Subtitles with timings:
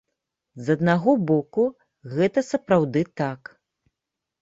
[0.69, 1.67] З аднаго боку,
[2.17, 3.57] гэта сапраўды так.